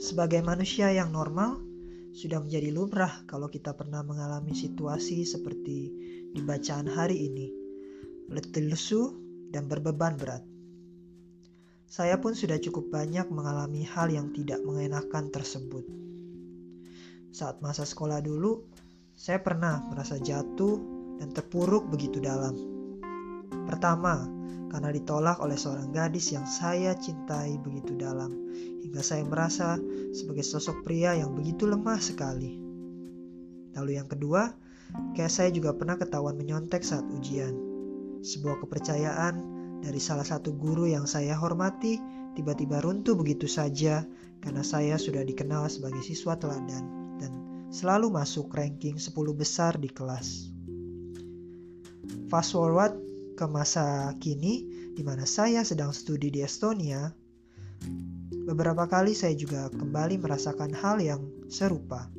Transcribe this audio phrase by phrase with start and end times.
[0.00, 1.60] Sebagai manusia yang normal,
[2.16, 5.78] sudah menjadi lumrah kalau kita pernah mengalami situasi seperti
[6.32, 7.52] di bacaan hari ini.
[8.32, 9.12] Letih lesu
[9.52, 10.40] dan berbeban berat.
[11.84, 15.84] Saya pun sudah cukup banyak mengalami hal yang tidak mengenakan tersebut.
[17.28, 18.64] Saat masa sekolah dulu,
[19.12, 20.80] saya pernah merasa jatuh
[21.20, 22.79] dan terpuruk begitu dalam.
[23.70, 24.26] Pertama,
[24.66, 28.34] karena ditolak oleh seorang gadis yang saya cintai begitu dalam,
[28.82, 29.78] hingga saya merasa
[30.10, 32.58] sebagai sosok pria yang begitu lemah sekali.
[33.78, 34.50] Lalu yang kedua,
[35.14, 37.54] kayak saya juga pernah ketahuan menyontek saat ujian.
[38.26, 39.38] Sebuah kepercayaan
[39.86, 42.02] dari salah satu guru yang saya hormati
[42.34, 44.02] tiba-tiba runtuh begitu saja
[44.42, 46.84] karena saya sudah dikenal sebagai siswa teladan
[47.22, 47.32] dan
[47.70, 50.50] selalu masuk ranking 10 besar di kelas.
[52.26, 53.09] Fast forward
[53.40, 57.08] ke masa kini di mana saya sedang studi di Estonia,
[58.44, 62.12] beberapa kali saya juga kembali merasakan hal yang serupa.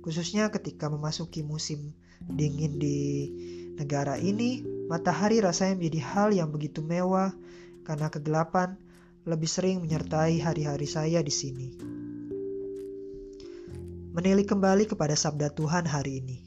[0.00, 1.92] Khususnya ketika memasuki musim
[2.24, 3.28] dingin di
[3.76, 7.36] negara ini, matahari rasanya menjadi hal yang begitu mewah
[7.84, 8.80] karena kegelapan
[9.28, 11.68] lebih sering menyertai hari-hari saya di sini.
[14.16, 16.38] Menilik kembali kepada sabda Tuhan hari ini.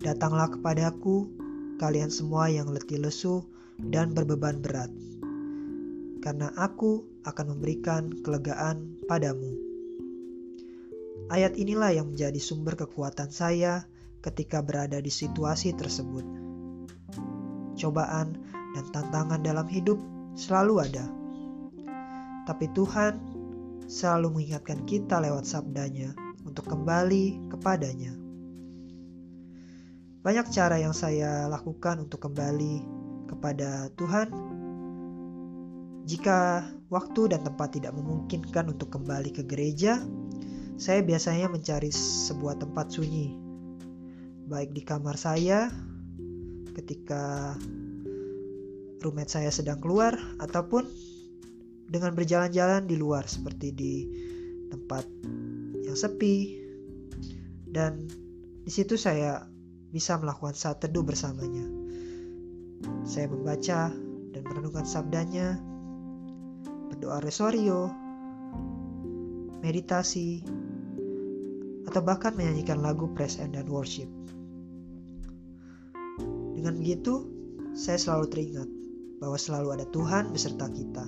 [0.00, 1.41] Datanglah kepadaku
[1.80, 3.46] kalian semua yang letih lesu
[3.80, 4.92] dan berbeban berat,
[6.20, 9.54] karena aku akan memberikan kelegaan padamu.
[11.32, 13.88] Ayat inilah yang menjadi sumber kekuatan saya
[14.20, 16.24] ketika berada di situasi tersebut.
[17.78, 18.36] Cobaan
[18.76, 19.96] dan tantangan dalam hidup
[20.36, 21.08] selalu ada,
[22.44, 23.18] tapi Tuhan
[23.88, 26.12] selalu mengingatkan kita lewat sabdanya
[26.44, 28.21] untuk kembali kepadanya.
[30.22, 32.86] Banyak cara yang saya lakukan untuk kembali
[33.26, 34.30] kepada Tuhan.
[36.06, 36.62] Jika
[36.94, 39.98] waktu dan tempat tidak memungkinkan untuk kembali ke gereja,
[40.78, 43.34] saya biasanya mencari sebuah tempat sunyi,
[44.46, 45.70] baik di kamar saya
[46.78, 47.54] ketika
[49.02, 50.86] roommate saya sedang keluar, ataupun
[51.90, 53.94] dengan berjalan-jalan di luar, seperti di
[54.70, 55.02] tempat
[55.82, 56.62] yang sepi,
[57.68, 58.06] dan
[58.62, 59.51] di situ saya
[59.92, 61.68] bisa melakukan saat teduh bersamanya.
[63.04, 63.92] Saya membaca
[64.32, 65.60] dan merenungkan sabdanya,
[66.90, 67.92] berdoa resorio,
[69.60, 70.42] meditasi,
[71.86, 74.08] atau bahkan menyanyikan lagu praise and worship.
[76.56, 77.28] Dengan begitu,
[77.76, 78.68] saya selalu teringat
[79.20, 81.06] bahwa selalu ada Tuhan beserta kita.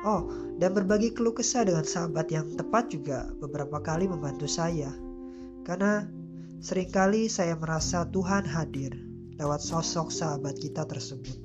[0.00, 4.88] Oh, dan berbagi keluh kesah dengan sahabat yang tepat juga beberapa kali membantu saya.
[5.60, 6.08] Karena
[6.60, 8.92] Seringkali saya merasa Tuhan hadir
[9.40, 11.40] lewat sosok sahabat kita tersebut.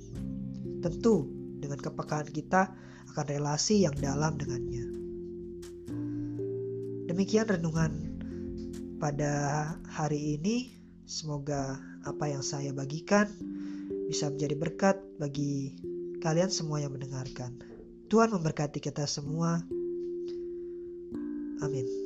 [0.83, 1.31] Tentu
[1.63, 2.75] dengan kepekaan kita
[3.15, 4.85] akan relasi yang dalam dengannya.
[7.07, 7.91] Demikian renungan
[8.99, 9.33] pada
[9.87, 10.75] hari ini.
[11.07, 13.29] Semoga apa yang saya bagikan
[14.11, 15.79] bisa menjadi berkat bagi
[16.19, 17.55] kalian semua yang mendengarkan.
[18.11, 19.63] Tuhan memberkati kita semua.
[21.63, 22.04] Amin.